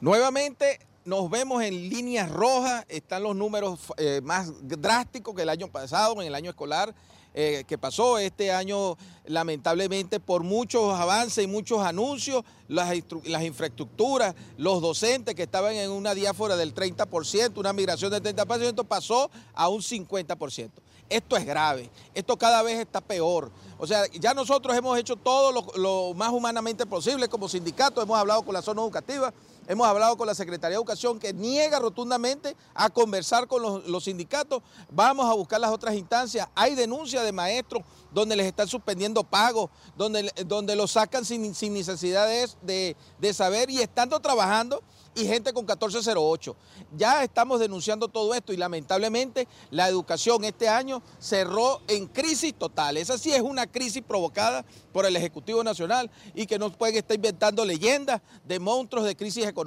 Nuevamente 0.00 0.80
nos 1.04 1.30
vemos 1.30 1.62
en 1.62 1.74
líneas 1.88 2.28
rojas, 2.28 2.86
están 2.88 3.22
los 3.22 3.36
números 3.36 3.92
eh, 3.98 4.20
más 4.24 4.50
drásticos 4.66 5.32
que 5.32 5.42
el 5.42 5.48
año 5.48 5.68
pasado, 5.68 6.20
en 6.20 6.26
el 6.26 6.34
año 6.34 6.50
escolar 6.50 6.92
eh, 7.40 7.62
que 7.68 7.78
pasó. 7.78 8.18
Este 8.18 8.50
año, 8.50 8.98
lamentablemente, 9.26 10.18
por 10.18 10.42
muchos 10.42 10.98
avances 10.98 11.44
y 11.44 11.46
muchos 11.46 11.80
anuncios, 11.82 12.42
las, 12.66 12.92
las, 13.26 13.44
infraestructuras, 13.44 14.34
los 14.56 14.82
docentes 14.82 15.36
que 15.36 15.44
estaban 15.44 15.76
en 15.76 15.92
una 15.92 16.16
diáfora 16.16 16.56
del 16.56 16.74
30%, 16.74 17.56
una 17.58 17.72
migración 17.72 18.10
del 18.10 18.24
30%, 18.24 18.84
pasó 18.84 19.30
a 19.54 19.68
un 19.68 19.82
50%. 19.82 20.70
Esto 21.08 21.36
es 21.36 21.46
grave, 21.46 21.88
esto 22.12 22.36
cada 22.36 22.60
vez 22.62 22.80
está 22.80 23.00
peor. 23.00 23.52
O 23.78 23.86
sea, 23.86 24.04
ya 24.14 24.34
nosotros 24.34 24.76
hemos 24.76 24.98
hecho 24.98 25.14
todo 25.14 25.52
lo, 25.52 25.64
lo 25.76 26.14
más 26.14 26.32
humanamente 26.32 26.86
posible 26.86 27.28
como 27.28 27.48
sindicato, 27.48 28.02
hemos 28.02 28.18
hablado 28.18 28.42
con 28.42 28.52
la 28.52 28.62
zona 28.62 28.82
educativa, 28.82 29.32
Hemos 29.70 29.86
hablado 29.86 30.16
con 30.16 30.26
la 30.26 30.34
Secretaría 30.34 30.70
de 30.70 30.76
Educación 30.76 31.18
que 31.18 31.34
niega 31.34 31.78
rotundamente 31.78 32.56
a 32.72 32.88
conversar 32.88 33.46
con 33.46 33.82
los, 33.92 34.04
sindicatos. 34.04 34.62
Vamos 34.90 35.30
a 35.30 35.34
buscar 35.34 35.60
las 35.60 35.70
otras 35.70 35.94
instancias. 35.94 36.48
Hay 36.54 36.74
denuncias 36.74 37.22
de 37.22 37.32
maestros 37.32 37.82
donde 38.10 38.34
les 38.34 38.46
están 38.46 38.66
suspendiendo 38.66 39.22
pagos, 39.24 39.68
donde, 39.94 40.32
donde 40.46 40.74
los 40.74 40.92
sacan 40.92 41.22
sin, 41.22 41.54
sin 41.54 41.74
necesidad 41.74 42.26
de, 42.62 42.96
de 43.18 43.34
saber 43.34 43.68
y 43.68 43.82
estando 43.82 44.18
trabajando 44.20 44.82
y 45.14 45.26
gente 45.26 45.52
con 45.52 45.64
1408. 45.64 46.56
Ya 46.96 47.22
estamos 47.22 47.60
denunciando 47.60 48.08
todo 48.08 48.34
esto 48.34 48.52
y 48.52 48.56
lamentablemente 48.56 49.48
la 49.70 49.88
educación 49.88 50.44
este 50.44 50.68
año 50.68 51.02
cerró 51.18 51.82
en 51.88 52.06
crisis 52.06 52.54
total. 52.54 52.96
Esa 52.96 53.18
sí 53.18 53.32
es 53.32 53.42
una 53.42 53.66
crisis 53.66 54.02
provocada 54.06 54.64
por 54.92 55.04
el 55.04 55.16
Ejecutivo 55.16 55.62
Nacional 55.62 56.10
y 56.34 56.46
que 56.46 56.58
no 56.58 56.70
pueden 56.72 56.96
estar 56.96 57.16
inventando 57.16 57.64
leyendas 57.64 58.22
de 58.44 58.58
monstruos 58.58 59.04
de 59.04 59.16
crisis 59.16 59.44
económica. 59.44 59.57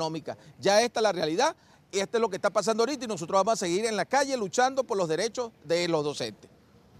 Ya 0.60 0.82
esta 0.82 1.00
es 1.00 1.04
la 1.04 1.12
realidad 1.12 1.56
y 1.92 2.00
esto 2.00 2.18
es 2.18 2.22
lo 2.22 2.30
que 2.30 2.38
está 2.38 2.50
pasando 2.50 2.84
ahorita 2.84 3.06
y 3.06 3.08
nosotros 3.08 3.40
vamos 3.40 3.54
a 3.54 3.66
seguir 3.66 3.86
en 3.86 3.98
la 3.98 4.06
calle 4.06 4.36
luchando 4.38 4.84
por 4.84 4.98
los 4.98 5.10
derechos 5.10 5.52
de 5.66 5.88
los 5.88 6.04
docentes. 6.04 6.50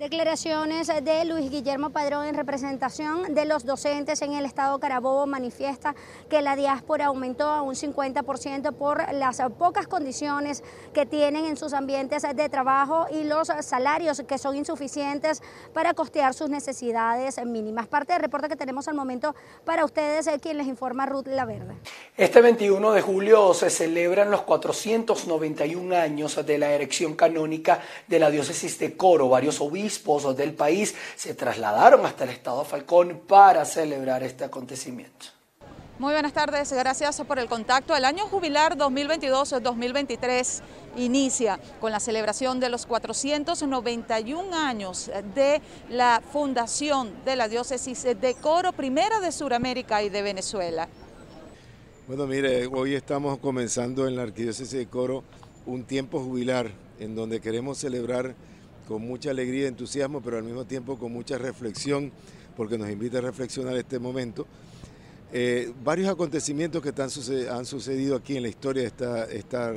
Declaraciones 0.02 0.88
de 0.88 1.26
Luis 1.26 1.52
Guillermo 1.52 1.92
Padrón 1.92 2.26
en 2.26 2.34
representación 2.34 3.36
de 3.36 3.46
los 3.46 3.66
docentes 3.66 4.24
en 4.24 4.34
el 4.34 4.46
estado 4.46 4.80
Carabobo 4.80 5.28
manifiesta 5.28 5.94
que 6.28 6.42
la 6.42 6.56
diáspora 6.56 7.06
aumentó 7.06 7.48
a 7.48 7.62
un 7.62 7.76
50% 7.76 8.74
por 8.74 9.14
las 9.14 9.44
pocas 9.60 9.86
condiciones 9.86 10.64
que 10.92 11.06
tienen 11.06 11.46
en 11.46 11.56
sus 11.56 11.74
ambientes 11.74 12.24
de 12.24 12.50
trabajo 12.50 13.06
y 13.12 13.26
los 13.26 13.50
salarios 13.60 14.24
que 14.28 14.40
son 14.40 14.56
insuficientes 14.56 15.44
para 15.72 15.94
costear 15.94 16.34
sus 16.34 16.50
necesidades 16.50 17.38
mínimas. 17.46 17.86
Parte 17.86 18.14
del 18.14 18.24
reporte 18.24 18.50
que 18.50 18.56
tenemos 18.56 18.88
al 18.88 18.96
momento 18.96 19.36
para 19.66 19.86
ustedes, 19.86 20.26
eh, 20.26 20.40
quien 20.42 20.58
les 20.58 20.66
informa 20.66 21.06
Ruth 21.06 21.28
Laverde. 21.28 21.76
Este 22.18 22.42
21 22.42 22.92
de 22.94 23.02
julio 23.02 23.54
se 23.54 23.70
celebran 23.70 24.32
los 24.32 24.42
491 24.42 25.96
años 25.96 26.44
de 26.44 26.58
la 26.58 26.72
erección 26.72 27.14
canónica 27.14 27.82
de 28.08 28.18
la 28.18 28.32
diócesis 28.32 28.80
de 28.80 28.98
Coro. 28.98 29.30
Varios 29.30 29.62
obispos 29.62 29.91
obispos 29.92 30.36
del 30.38 30.54
país 30.54 30.96
se 31.16 31.34
trasladaron 31.34 32.06
hasta 32.06 32.24
el 32.24 32.30
estado 32.30 32.64
Falcón 32.64 33.22
para 33.28 33.66
celebrar 33.66 34.24
este 34.24 34.46
acontecimiento. 34.46 35.26
Muy 36.00 36.14
buenas 36.14 36.34
tardes, 36.34 36.72
gracias 36.72 37.22
por 37.22 37.38
el 37.38 37.48
contacto. 37.48 37.96
El 37.96 38.06
año 38.06 38.26
jubilar 38.26 38.78
2022-2023 38.78 40.62
inicia 40.98 41.60
con 41.80 41.92
la 41.92 42.00
celebración 42.00 42.60
de 42.60 42.70
los 42.70 42.86
491 42.86 44.56
años 44.58 45.12
de 45.36 45.62
la 45.90 46.22
fundación 46.32 47.14
de 47.24 47.36
la 47.36 47.48
diócesis 47.48 48.04
de 48.04 48.34
Coro, 48.42 48.72
primera 48.72 49.20
de 49.20 49.32
Sudamérica 49.32 50.02
y 50.02 50.10
de 50.10 50.22
Venezuela. 50.22 50.88
Bueno, 52.08 52.26
mire, 52.26 52.66
hoy 52.66 52.96
estamos 52.96 53.38
comenzando 53.40 54.08
en 54.08 54.16
la 54.16 54.24
arquidiócesis 54.24 54.72
de 54.72 54.88
Coro 54.88 55.24
un 55.68 55.84
tiempo 55.84 56.20
jubilar 56.20 56.72
en 57.00 57.14
donde 57.16 57.42
queremos 57.42 57.78
celebrar 57.78 58.34
con 58.92 59.08
mucha 59.08 59.32
alegría 59.32 59.64
y 59.64 59.68
entusiasmo, 59.68 60.22
pero 60.22 60.38
al 60.38 60.44
mismo 60.44 60.66
tiempo 60.66 61.00
con 61.00 61.14
mucha 61.14 61.38
reflexión, 61.38 62.12
porque 62.58 62.78
nos 62.78 62.90
invita 62.90 63.20
a 63.20 63.22
reflexionar 63.22 63.78
este 63.78 64.00
momento. 64.00 64.46
Eh, 65.32 65.72
varios 65.82 66.10
acontecimientos 66.10 66.84
que 66.84 66.92
han 67.50 67.66
sucedido 67.66 68.18
aquí 68.18 68.36
en 68.36 68.44
la 68.44 68.50
historia 68.50 68.82
de 68.82 68.88
esta, 68.90 69.24
esta 69.32 69.74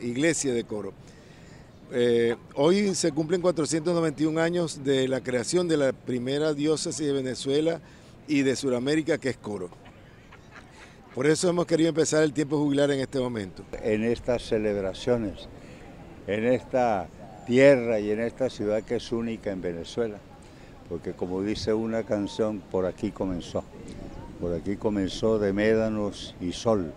iglesia 0.00 0.54
de 0.54 0.62
Coro. 0.62 0.92
Eh, 1.90 2.36
hoy 2.54 2.94
se 2.94 3.10
cumplen 3.10 3.40
491 3.40 4.40
años 4.40 4.84
de 4.84 5.08
la 5.08 5.20
creación 5.20 5.66
de 5.66 5.78
la 5.78 5.92
primera 5.92 6.54
diócesis 6.54 7.04
de 7.04 7.12
Venezuela 7.12 7.80
y 8.28 8.42
de 8.42 8.54
Sudamérica, 8.54 9.18
que 9.18 9.30
es 9.30 9.36
Coro. 9.38 9.70
Por 11.16 11.26
eso 11.26 11.48
hemos 11.48 11.66
querido 11.66 11.88
empezar 11.88 12.22
el 12.22 12.32
tiempo 12.32 12.58
jubilar 12.58 12.92
en 12.92 13.00
este 13.00 13.18
momento. 13.18 13.64
En 13.82 14.04
estas 14.04 14.44
celebraciones, 14.44 15.48
en 16.28 16.44
esta 16.44 17.08
tierra 17.46 18.00
y 18.00 18.10
en 18.10 18.20
esta 18.20 18.48
ciudad 18.50 18.82
que 18.82 18.96
es 18.96 19.12
única 19.12 19.50
en 19.50 19.60
Venezuela, 19.60 20.18
porque 20.88 21.12
como 21.12 21.42
dice 21.42 21.72
una 21.74 22.02
canción, 22.02 22.60
por 22.70 22.86
aquí 22.86 23.10
comenzó, 23.10 23.64
por 24.40 24.54
aquí 24.54 24.76
comenzó 24.76 25.38
de 25.38 25.52
médanos 25.52 26.34
y 26.40 26.52
sol. 26.52 26.92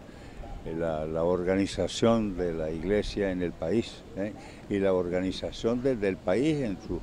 La, 0.79 1.23
organización 1.23 2.35
de 2.35 2.51
la 2.51 2.71
iglesia 2.71 3.29
en 3.29 3.43
el 3.43 3.51
país 3.51 4.01
¿eh? 4.17 4.33
y 4.67 4.79
la 4.79 4.93
organización 4.93 5.83
del 5.83 6.17
país 6.17 6.59
en 6.61 6.79
su, 6.81 6.99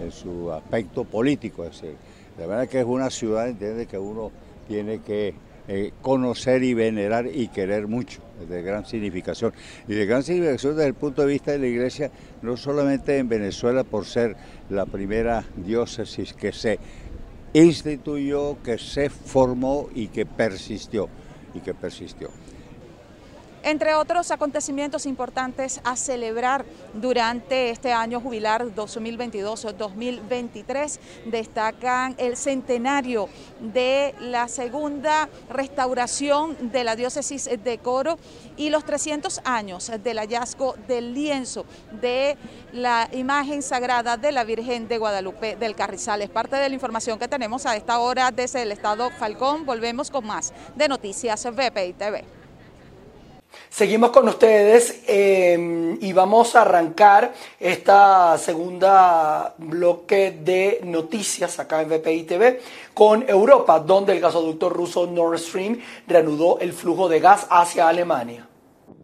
en 0.00 0.10
su 0.10 0.50
aspecto 0.50 1.04
político. 1.04 1.62
Es 1.62 1.80
decir, 1.80 1.96
de 2.36 2.46
verdad 2.46 2.68
que 2.68 2.80
es 2.80 2.84
una 2.84 3.10
ciudad, 3.10 3.48
entiende, 3.48 3.86
que 3.86 3.98
uno 3.98 4.32
tiene 4.66 4.98
que 4.98 5.32
eh, 5.66 5.92
conocer 6.02 6.62
y 6.62 6.74
venerar 6.74 7.26
y 7.26 7.48
querer 7.48 7.86
mucho, 7.86 8.20
de 8.48 8.62
gran 8.62 8.84
significación. 8.84 9.52
Y 9.88 9.94
de 9.94 10.06
gran 10.06 10.22
significación 10.22 10.76
desde 10.76 10.88
el 10.88 10.94
punto 10.94 11.22
de 11.22 11.28
vista 11.28 11.52
de 11.52 11.58
la 11.58 11.66
Iglesia, 11.66 12.10
no 12.42 12.56
solamente 12.56 13.16
en 13.16 13.28
Venezuela 13.28 13.84
por 13.84 14.04
ser 14.04 14.36
la 14.68 14.84
primera 14.86 15.44
diócesis 15.56 16.34
que 16.34 16.52
se 16.52 16.78
instituyó, 17.54 18.62
que 18.62 18.78
se 18.78 19.08
formó 19.08 19.88
y 19.94 20.08
que 20.08 20.26
persistió, 20.26 21.08
y 21.54 21.60
que 21.60 21.72
persistió. 21.72 22.28
Entre 23.66 23.94
otros 23.94 24.30
acontecimientos 24.30 25.06
importantes 25.06 25.80
a 25.84 25.96
celebrar 25.96 26.66
durante 26.92 27.70
este 27.70 27.94
año 27.94 28.20
jubilar 28.20 28.66
2022-2023 28.66 30.98
destacan 31.24 32.14
el 32.18 32.36
centenario 32.36 33.26
de 33.60 34.14
la 34.20 34.48
segunda 34.48 35.30
restauración 35.48 36.72
de 36.72 36.84
la 36.84 36.94
diócesis 36.94 37.48
de 37.64 37.78
Coro 37.78 38.18
y 38.58 38.68
los 38.68 38.84
300 38.84 39.40
años 39.44 39.90
del 40.02 40.18
hallazgo 40.18 40.74
del 40.86 41.14
lienzo 41.14 41.64
de 42.02 42.36
la 42.74 43.08
imagen 43.12 43.62
sagrada 43.62 44.18
de 44.18 44.30
la 44.30 44.44
Virgen 44.44 44.88
de 44.88 44.98
Guadalupe 44.98 45.56
del 45.56 45.74
Carrizal. 45.74 46.20
Es 46.20 46.28
parte 46.28 46.56
de 46.56 46.68
la 46.68 46.74
información 46.74 47.18
que 47.18 47.28
tenemos 47.28 47.64
a 47.64 47.76
esta 47.76 47.98
hora 47.98 48.30
desde 48.30 48.60
el 48.60 48.72
estado 48.72 49.08
Falcón. 49.08 49.64
Volvemos 49.64 50.10
con 50.10 50.26
más 50.26 50.52
de 50.76 50.86
Noticias 50.86 51.46
VPI 51.46 51.94
TV. 51.94 52.43
Seguimos 53.68 54.10
con 54.10 54.28
ustedes 54.28 55.02
eh, 55.06 55.96
y 56.00 56.12
vamos 56.12 56.54
a 56.54 56.62
arrancar 56.62 57.34
esta 57.58 58.38
segunda 58.38 59.54
bloque 59.58 60.30
de 60.30 60.80
noticias 60.84 61.58
acá 61.58 61.82
en 61.82 61.88
VPI 61.88 62.22
TV 62.24 62.60
con 62.92 63.28
Europa, 63.28 63.80
donde 63.80 64.12
el 64.12 64.20
gasoducto 64.20 64.68
ruso 64.68 65.06
Nord 65.06 65.38
Stream 65.38 65.80
reanudó 66.06 66.58
el 66.60 66.72
flujo 66.72 67.08
de 67.08 67.20
gas 67.20 67.46
hacia 67.50 67.88
Alemania. 67.88 68.48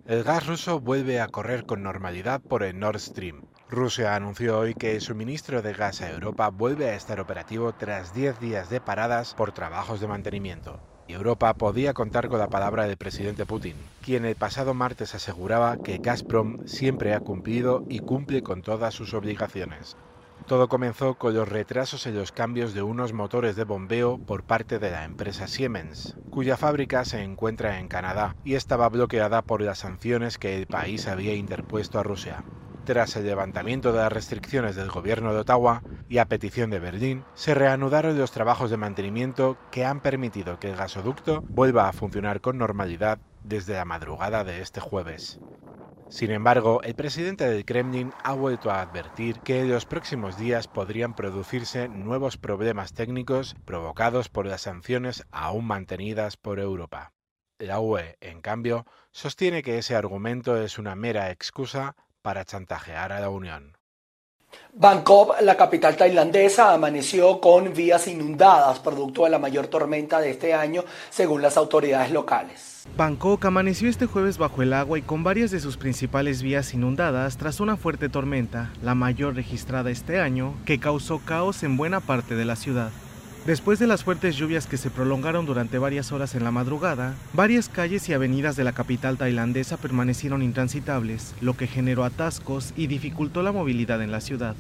El 0.06 0.24
gas 0.24 0.46
ruso 0.46 0.80
vuelve 0.80 1.20
a 1.20 1.28
correr 1.28 1.66
con 1.66 1.82
normalidad 1.82 2.40
por 2.40 2.62
el 2.62 2.78
Nord 2.78 2.98
Stream. 2.98 3.42
Rusia 3.68 4.16
anunció 4.16 4.58
hoy 4.58 4.74
que 4.74 4.96
el 4.96 5.00
suministro 5.00 5.62
de 5.62 5.72
gas 5.72 6.00
a 6.00 6.10
Europa 6.10 6.48
vuelve 6.48 6.90
a 6.90 6.96
estar 6.96 7.20
operativo 7.20 7.72
tras 7.72 8.12
10 8.12 8.40
días 8.40 8.70
de 8.70 8.80
paradas 8.80 9.34
por 9.34 9.52
trabajos 9.52 10.00
de 10.00 10.08
mantenimiento. 10.08 10.80
Europa 11.12 11.54
podía 11.54 11.94
contar 11.94 12.28
con 12.28 12.38
la 12.38 12.48
palabra 12.48 12.86
del 12.86 12.96
presidente 12.96 13.46
Putin, 13.46 13.76
quien 14.00 14.24
el 14.24 14.36
pasado 14.36 14.74
martes 14.74 15.14
aseguraba 15.14 15.76
que 15.78 15.98
Gazprom 15.98 16.58
siempre 16.64 17.14
ha 17.14 17.20
cumplido 17.20 17.84
y 17.88 18.00
cumple 18.00 18.42
con 18.42 18.62
todas 18.62 18.94
sus 18.94 19.14
obligaciones. 19.14 19.96
Todo 20.46 20.68
comenzó 20.68 21.14
con 21.14 21.34
los 21.34 21.48
retrasos 21.48 22.06
en 22.06 22.16
los 22.16 22.32
cambios 22.32 22.74
de 22.74 22.82
unos 22.82 23.12
motores 23.12 23.56
de 23.56 23.64
bombeo 23.64 24.18
por 24.24 24.44
parte 24.44 24.78
de 24.78 24.90
la 24.90 25.04
empresa 25.04 25.46
Siemens, 25.46 26.16
cuya 26.28 26.56
fábrica 26.56 27.04
se 27.04 27.22
encuentra 27.22 27.78
en 27.78 27.88
Canadá 27.88 28.32
y 28.42 28.54
estaba 28.54 28.88
bloqueada 28.88 29.42
por 29.42 29.62
las 29.62 29.78
sanciones 29.78 30.38
que 30.38 30.56
el 30.56 30.66
país 30.66 31.06
había 31.06 31.34
interpuesto 31.34 31.98
a 31.98 32.02
Rusia. 32.02 32.44
Tras 32.90 33.14
el 33.14 33.24
levantamiento 33.24 33.92
de 33.92 34.00
las 34.00 34.10
restricciones 34.12 34.74
del 34.74 34.90
gobierno 34.90 35.32
de 35.32 35.38
Ottawa 35.38 35.84
y 36.08 36.18
a 36.18 36.24
petición 36.24 36.70
de 36.70 36.80
Berlín, 36.80 37.28
se 37.34 37.54
reanudaron 37.54 38.18
los 38.18 38.32
trabajos 38.32 38.68
de 38.68 38.78
mantenimiento 38.78 39.60
que 39.70 39.84
han 39.84 40.00
permitido 40.00 40.58
que 40.58 40.70
el 40.70 40.76
gasoducto 40.76 41.44
vuelva 41.46 41.88
a 41.88 41.92
funcionar 41.92 42.40
con 42.40 42.58
normalidad 42.58 43.20
desde 43.44 43.74
la 43.74 43.84
madrugada 43.84 44.42
de 44.42 44.60
este 44.60 44.80
jueves. 44.80 45.40
Sin 46.08 46.32
embargo, 46.32 46.82
el 46.82 46.96
presidente 46.96 47.48
del 47.48 47.64
Kremlin 47.64 48.12
ha 48.24 48.32
vuelto 48.32 48.72
a 48.72 48.80
advertir 48.80 49.40
que 49.40 49.60
en 49.60 49.70
los 49.70 49.86
próximos 49.86 50.34
días 50.36 50.66
podrían 50.66 51.14
producirse 51.14 51.88
nuevos 51.88 52.38
problemas 52.38 52.92
técnicos 52.92 53.54
provocados 53.64 54.28
por 54.28 54.46
las 54.46 54.62
sanciones 54.62 55.22
aún 55.30 55.64
mantenidas 55.64 56.36
por 56.36 56.58
Europa. 56.58 57.12
La 57.60 57.78
UE, 57.78 58.16
en 58.20 58.40
cambio, 58.40 58.84
sostiene 59.12 59.62
que 59.62 59.78
ese 59.78 59.94
argumento 59.94 60.60
es 60.60 60.76
una 60.76 60.96
mera 60.96 61.30
excusa 61.30 61.94
para 62.22 62.44
chantajear 62.44 63.12
a 63.12 63.20
la 63.20 63.30
Unión. 63.30 63.76
Bangkok, 64.72 65.40
la 65.42 65.56
capital 65.56 65.96
tailandesa, 65.96 66.72
amaneció 66.72 67.40
con 67.40 67.72
vías 67.72 68.06
inundadas, 68.08 68.78
producto 68.80 69.24
de 69.24 69.30
la 69.30 69.38
mayor 69.38 69.68
tormenta 69.68 70.20
de 70.20 70.30
este 70.30 70.54
año, 70.54 70.84
según 71.08 71.42
las 71.42 71.56
autoridades 71.56 72.10
locales. 72.10 72.84
Bangkok 72.96 73.44
amaneció 73.44 73.88
este 73.88 74.06
jueves 74.06 74.38
bajo 74.38 74.62
el 74.62 74.72
agua 74.72 74.98
y 74.98 75.02
con 75.02 75.22
varias 75.22 75.50
de 75.50 75.60
sus 75.60 75.76
principales 75.76 76.42
vías 76.42 76.72
inundadas 76.74 77.36
tras 77.36 77.60
una 77.60 77.76
fuerte 77.76 78.08
tormenta, 78.08 78.72
la 78.82 78.94
mayor 78.94 79.34
registrada 79.34 79.90
este 79.90 80.20
año, 80.20 80.54
que 80.64 80.80
causó 80.80 81.18
caos 81.18 81.62
en 81.62 81.76
buena 81.76 82.00
parte 82.00 82.34
de 82.34 82.44
la 82.44 82.56
ciudad. 82.56 82.90
Después 83.46 83.78
de 83.78 83.86
las 83.86 84.04
fuertes 84.04 84.36
lluvias 84.36 84.66
que 84.66 84.76
se 84.76 84.90
prolongaron 84.90 85.46
durante 85.46 85.78
varias 85.78 86.12
horas 86.12 86.34
en 86.34 86.44
la 86.44 86.50
madrugada, 86.50 87.14
varias 87.32 87.70
calles 87.70 88.06
y 88.08 88.12
avenidas 88.12 88.54
de 88.54 88.64
la 88.64 88.72
capital 88.72 89.16
tailandesa 89.16 89.78
permanecieron 89.78 90.42
intransitables, 90.42 91.34
lo 91.40 91.56
que 91.56 91.66
generó 91.66 92.04
atascos 92.04 92.74
y 92.76 92.86
dificultó 92.86 93.42
la 93.42 93.50
movilidad 93.50 94.02
en 94.02 94.12
la 94.12 94.20
ciudad. 94.20 94.56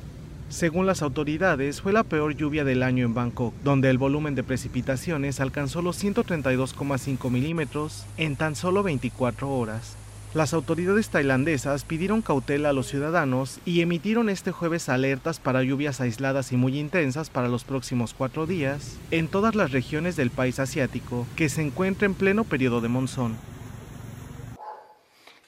Según 0.48 0.86
las 0.86 1.02
autoridades, 1.02 1.82
fue 1.82 1.92
la 1.92 2.04
peor 2.04 2.34
lluvia 2.34 2.64
del 2.64 2.82
año 2.82 3.04
en 3.04 3.14
Bangkok, 3.14 3.54
donde 3.62 3.90
el 3.90 3.98
volumen 3.98 4.34
de 4.34 4.42
precipitaciones 4.42 5.40
alcanzó 5.40 5.82
los 5.82 6.02
132,5 6.02 7.30
milímetros 7.30 8.06
en 8.16 8.34
tan 8.34 8.56
solo 8.56 8.82
24 8.82 9.48
horas, 9.48 9.94
las 10.32 10.54
autoridades 10.54 11.08
tailandesas 11.08 11.84
pidieron 11.84 12.22
cautela 12.22 12.68
a 12.68 12.72
los 12.72 12.86
ciudadanos 12.86 13.58
y 13.64 13.80
emitieron 13.80 14.28
este 14.28 14.52
jueves 14.52 14.88
alertas 14.88 15.40
para 15.40 15.64
lluvias 15.64 16.00
aisladas 16.00 16.52
y 16.52 16.56
muy 16.56 16.78
intensas 16.78 17.30
para 17.30 17.48
los 17.48 17.64
próximos 17.64 18.14
cuatro 18.14 18.46
días 18.46 18.96
en 19.10 19.26
todas 19.26 19.56
las 19.56 19.72
regiones 19.72 20.14
del 20.14 20.30
país 20.30 20.60
asiático 20.60 21.26
que 21.34 21.48
se 21.48 21.62
encuentra 21.62 22.06
en 22.06 22.14
pleno 22.14 22.44
periodo 22.44 22.80
de 22.80 22.88
monzón. 22.88 23.49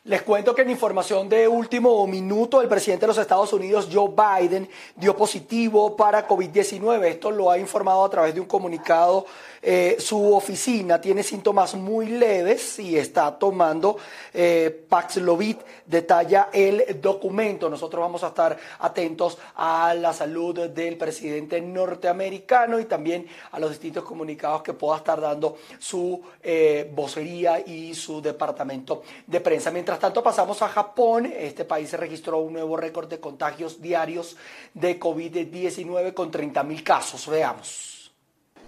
Les 0.05 0.23
cuento 0.23 0.53
que 0.53 0.63
en 0.63 0.71
información 0.71 1.29
de 1.29 1.47
último 1.47 2.05
minuto, 2.09 2.61
el 2.61 2.67
presidente 2.67 3.03
de 3.03 3.07
los 3.07 3.19
Estados 3.19 3.53
Unidos, 3.53 3.89
Joe 3.93 4.11
Biden, 4.11 4.69
dio 4.97 5.17
positivo 5.17 5.95
para 5.95 6.27
COVID-19. 6.27 7.05
Esto 7.05 7.31
lo 7.31 7.49
ha 7.49 7.57
informado 7.57 8.05
a 8.05 8.11
través 8.11 8.35
de 8.35 8.41
un 8.41 8.47
comunicado 8.47 9.27
eh, 9.65 9.97
su 10.01 10.35
oficina 10.35 11.01
tiene 11.01 11.23
síntomas 11.23 11.77
muy 11.77 12.07
leves 12.07 12.81
y 12.81 12.99
está 12.99 13.39
tomando 13.39 13.97
eh, 14.35 14.85
Paxlovid, 14.89 15.59
detalla 15.87 16.49
el 16.53 17.01
documento. 17.01 17.71
Nosotros 17.71 18.01
vamos 18.01 18.25
a 18.25 18.29
estar 18.29 18.59
atentos 18.81 19.39
a 19.55 19.95
la 19.95 20.13
salud 20.13 20.69
del 20.69 20.99
presidente 20.99 21.61
norteamericano 21.61 22.81
y 22.81 22.87
también 22.87 23.29
a 23.53 23.61
los 23.61 23.71
distintos 23.71 24.03
comunicados 24.03 24.63
que 24.63 24.73
pueda 24.73 24.97
estar 24.97 25.21
dando 25.21 25.59
su 25.79 26.21
eh, 26.43 26.91
vocería 26.93 27.61
y 27.61 27.95
su 27.95 28.21
departamento 28.21 29.05
de 29.29 29.41
prensa. 29.41 29.71
Mientras 29.71 29.92
tanto, 29.99 30.23
pasamos 30.23 30.63
a 30.63 30.69
Japón. 30.69 31.27
Este 31.27 31.65
país 31.65 31.93
registró 31.93 32.39
un 32.39 32.53
nuevo 32.53 32.77
récord 32.77 33.09
de 33.09 33.21
contagios 33.21 33.81
diarios 33.81 34.37
de 34.75 34.99
COVID-19 34.99 36.15
con 36.15 36.31
30 36.31 36.63
mil 36.63 36.83
casos. 36.83 37.27
Veamos. 37.27 37.93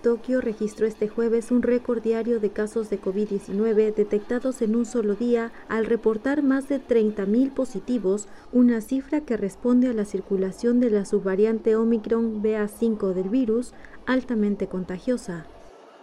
Tokio 0.05 0.41
registró 0.43 0.87
este 0.87 1.09
jueves 1.09 1.51
un 1.51 1.63
récord 1.63 2.03
diario 2.03 2.39
de 2.39 2.51
casos 2.51 2.91
de 2.91 3.01
COVID-19 3.01 3.95
detectados 3.95 4.61
en 4.61 4.77
un 4.77 4.85
solo 4.85 5.15
día 5.15 5.51
al 5.67 5.87
reportar 5.87 6.43
más 6.43 6.69
de 6.69 6.79
30.000 6.79 7.55
positivos, 7.55 8.29
una 8.53 8.83
cifra 8.83 9.23
que 9.23 9.39
responde 9.39 9.89
a 9.89 9.95
la 9.95 10.05
circulación 10.05 10.79
de 10.79 10.91
la 10.91 11.07
subvariante 11.07 11.75
Omicron 11.75 12.43
BA5 12.43 13.15
del 13.15 13.31
virus, 13.31 13.73
altamente 14.05 14.69
contagiosa. 14.69 15.47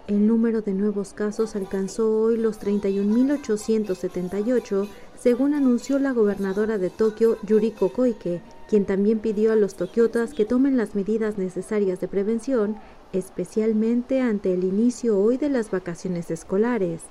El 0.07 0.25
número 0.25 0.63
de 0.63 0.73
nuevos 0.73 1.13
casos 1.13 1.55
alcanzó 1.55 2.23
hoy 2.23 2.37
los 2.37 2.59
31.878, 2.59 4.87
según 5.21 5.53
anunció 5.53 5.99
la 5.99 6.13
gobernadora 6.13 6.79
de 6.79 6.89
Tokio, 6.89 7.37
Yuriko 7.43 7.89
Koike, 7.89 8.41
quien 8.67 8.85
también 8.85 9.19
pidió 9.19 9.51
a 9.51 9.55
los 9.55 9.75
tokiotas 9.75 10.33
que 10.33 10.45
tomen 10.45 10.77
las 10.77 10.95
medidas 10.95 11.37
necesarias 11.37 11.99
de 11.99 12.07
prevención 12.07 12.77
especialmente 13.13 14.21
ante 14.21 14.53
el 14.53 14.63
inicio 14.63 15.19
hoy 15.19 15.35
de 15.37 15.49
las 15.49 15.69
vacaciones 15.69 16.31
escolares. 16.31 17.01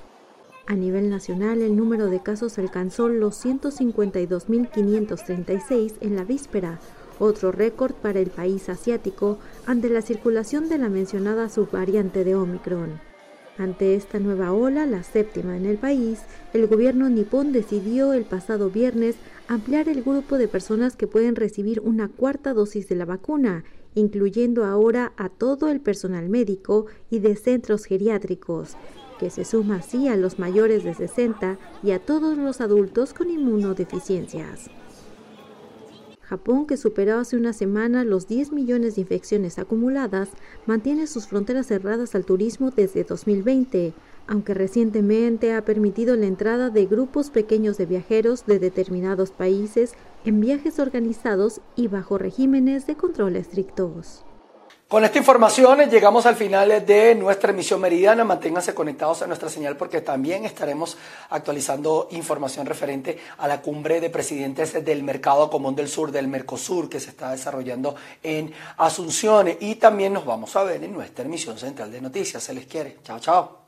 A 0.67 0.75
nivel 0.75 1.11
nacional, 1.11 1.63
el 1.63 1.77
número 1.77 2.07
de 2.07 2.21
casos 2.21 2.59
alcanzó 2.59 3.09
los 3.09 3.45
152.536 3.45 5.93
en 6.01 6.17
la 6.17 6.25
víspera, 6.25 6.81
otro 7.19 7.53
récord 7.53 7.93
para 7.93 8.19
el 8.19 8.31
país 8.31 8.69
asiático 8.69 9.39
ante 9.67 9.89
la 9.91 10.03
circulación 10.03 10.69
de 10.69 10.79
la 10.79 10.89
mencionada 10.89 11.49
subvariante 11.49 12.25
de 12.25 12.35
Omicron. 12.35 13.10
Ante 13.61 13.95
esta 13.95 14.19
nueva 14.19 14.55
ola, 14.55 14.87
la 14.87 15.03
séptima 15.03 15.55
en 15.55 15.67
el 15.67 15.77
país, 15.77 16.21
el 16.55 16.67
gobierno 16.67 17.11
nipón 17.11 17.53
decidió 17.53 18.15
el 18.15 18.25
pasado 18.25 18.71
viernes 18.71 19.17
ampliar 19.49 19.87
el 19.91 20.03
grupo 20.03 20.39
de 20.39 20.49
personas 20.49 20.97
que 20.97 21.07
pueden 21.07 21.37
recibir 21.37 21.81
una 21.81 22.09
cuarta 22.09 22.55
dosis 22.55 22.89
de 22.89 22.97
la 22.97 23.05
vacuna 23.05 23.65
incluyendo 23.95 24.65
ahora 24.65 25.13
a 25.17 25.29
todo 25.29 25.69
el 25.69 25.81
personal 25.81 26.29
médico 26.29 26.87
y 27.11 27.19
de 27.19 27.37
centros 27.37 27.85
geriátricos, 27.85 28.77
que 29.19 29.31
se 29.31 29.45
suma 29.45 29.77
así 29.77 30.09
a 30.09 30.17
los 30.17 30.39
mayores 30.39 30.85
de 30.85 30.95
60 30.95 31.59
y 31.83 31.91
a 31.91 31.99
todos 31.99 32.39
los 32.39 32.61
adultos 32.61 33.13
con 33.13 33.29
inmunodeficiencias. 33.31 34.71
Japón, 36.31 36.67
que 36.67 36.77
superó 36.77 37.19
hace 37.19 37.37
una 37.37 37.53
semana 37.53 38.05
los 38.05 38.29
10 38.29 38.53
millones 38.53 38.95
de 38.95 39.01
infecciones 39.01 39.59
acumuladas, 39.59 40.29
mantiene 40.65 41.09
sus 41.09 41.27
fronteras 41.27 41.67
cerradas 41.67 42.15
al 42.15 42.25
turismo 42.25 42.71
desde 42.71 43.03
2020, 43.03 43.93
aunque 44.29 44.55
recientemente 44.55 45.53
ha 45.53 45.65
permitido 45.65 46.15
la 46.15 46.27
entrada 46.27 46.71
de 46.71 46.87
grupos 46.87 47.31
pequeños 47.31 47.79
de 47.79 47.87
viajeros 47.87 48.47
de 48.47 48.61
determinados 48.61 49.33
países 49.33 49.95
en 50.25 50.41
viajes 50.41 50.79
organizados 50.79 51.63
y 51.75 51.89
bajo 51.89 52.17
regímenes 52.17 52.87
de 52.87 52.95
control 52.95 53.35
estrictos. 53.35 54.25
Con 54.91 55.05
esta 55.05 55.19
información 55.19 55.89
llegamos 55.89 56.27
al 56.27 56.35
final 56.35 56.85
de 56.85 57.15
nuestra 57.15 57.53
emisión 57.53 57.81
meridiana. 57.81 58.25
Manténganse 58.25 58.75
conectados 58.75 59.23
a 59.23 59.29
nuestra 59.29 59.49
señal 59.49 59.77
porque 59.77 60.01
también 60.01 60.45
estaremos 60.45 60.99
actualizando 61.29 62.09
información 62.11 62.67
referente 62.67 63.17
a 63.39 63.47
la 63.47 63.63
cumbre 63.63 64.01
de 64.01 64.11
presidentes 64.11 64.85
del 64.85 65.05
Mercado 65.05 65.49
Común 65.49 65.77
del 65.77 65.87
Sur, 65.87 66.11
del 66.11 66.27
Mercosur, 66.27 66.89
que 66.89 66.99
se 66.99 67.11
está 67.11 67.31
desarrollando 67.31 67.95
en 68.21 68.53
Asunción. 68.79 69.57
Y 69.61 69.77
también 69.77 70.13
nos 70.13 70.25
vamos 70.25 70.57
a 70.57 70.65
ver 70.65 70.83
en 70.83 70.93
nuestra 70.93 71.25
emisión 71.25 71.57
central 71.57 71.93
de 71.93 72.01
noticias. 72.01 72.43
Se 72.43 72.53
les 72.53 72.67
quiere. 72.67 72.97
Chao, 73.05 73.21
chao. 73.21 73.60